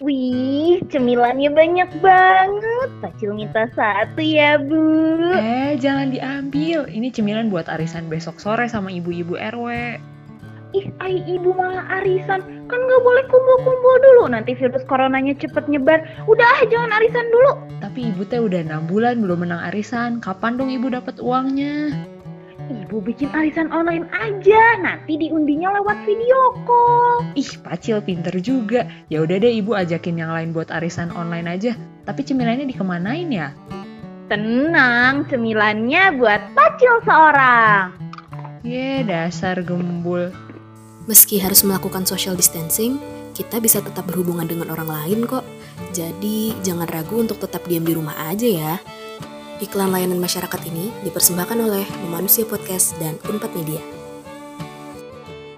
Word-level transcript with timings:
Wih, 0.00 0.80
cemilannya 0.88 1.52
banyak 1.52 2.00
banget. 2.00 2.88
Pacil 3.04 3.36
minta 3.36 3.68
satu 3.76 4.24
ya, 4.24 4.56
Bu. 4.56 4.80
Eh, 5.36 5.76
jangan 5.76 6.08
diambil. 6.08 6.88
Ini 6.88 7.12
cemilan 7.12 7.52
buat 7.52 7.68
arisan 7.68 8.08
besok 8.08 8.40
sore 8.40 8.64
sama 8.64 8.88
ibu-ibu 8.88 9.36
RW. 9.36 10.00
Ih, 10.72 10.88
ay 11.04 11.20
ibu 11.28 11.52
malah 11.52 11.84
arisan. 12.00 12.40
Kan 12.72 12.80
nggak 12.80 13.02
boleh 13.04 13.24
kumpul-kumpul 13.28 13.94
dulu. 14.00 14.32
Nanti 14.32 14.56
virus 14.56 14.80
coronanya 14.88 15.36
cepet 15.36 15.68
nyebar. 15.68 16.00
Udah, 16.24 16.48
ah, 16.48 16.60
jangan 16.64 16.96
arisan 16.96 17.28
dulu. 17.28 17.52
Tapi 17.84 18.08
ibu 18.08 18.24
teh 18.24 18.40
udah 18.40 18.64
6 18.64 18.88
bulan 18.88 19.20
belum 19.20 19.44
menang 19.44 19.60
arisan. 19.68 20.24
Kapan 20.24 20.56
dong 20.56 20.72
ibu 20.72 20.88
dapat 20.88 21.20
uangnya? 21.20 21.92
Ibu 22.68 23.00
bikin 23.00 23.32
arisan 23.32 23.72
online 23.72 24.04
aja. 24.12 24.76
Nanti 24.84 25.16
diundinya 25.16 25.72
lewat 25.80 26.04
video 26.04 26.52
call. 26.68 27.24
Ih, 27.32 27.50
Pacil 27.64 28.04
pinter 28.04 28.36
juga. 28.44 28.84
Ya 29.08 29.24
udah 29.24 29.40
deh 29.40 29.48
ibu 29.48 29.72
ajakin 29.72 30.20
yang 30.20 30.34
lain 30.34 30.52
buat 30.52 30.68
arisan 30.68 31.08
online 31.16 31.48
aja. 31.48 31.72
Tapi 32.04 32.20
cemilannya 32.26 32.68
dikemanain 32.68 33.30
ya? 33.32 33.54
Tenang, 34.28 35.26
cemilannya 35.26 36.14
buat 36.20 36.42
pacil 36.54 37.02
seorang. 37.02 37.96
Ye, 38.62 39.02
dasar 39.02 39.58
gembul. 39.64 40.30
Meski 41.08 41.40
harus 41.42 41.66
melakukan 41.66 42.06
social 42.06 42.38
distancing, 42.38 43.00
kita 43.34 43.58
bisa 43.58 43.82
tetap 43.82 44.06
berhubungan 44.06 44.46
dengan 44.46 44.70
orang 44.70 44.86
lain 44.86 45.26
kok. 45.26 45.42
Jadi, 45.90 46.54
jangan 46.62 46.86
ragu 46.86 47.18
untuk 47.18 47.42
tetap 47.42 47.66
diam 47.66 47.82
di 47.82 47.96
rumah 47.96 48.14
aja 48.30 48.46
ya. 48.46 48.74
Iklan 49.60 49.92
layanan 49.92 50.16
masyarakat 50.16 50.60
ini 50.72 50.88
dipersembahkan 51.04 51.58
oleh 51.60 51.84
Manusia 52.08 52.48
Podcast 52.48 52.96
dan 52.96 53.20
Unpad 53.28 53.52
Media. 53.52 53.99